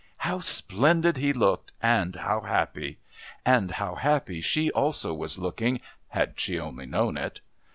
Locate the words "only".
6.59-6.87